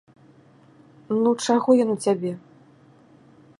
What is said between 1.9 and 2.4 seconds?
у цябе?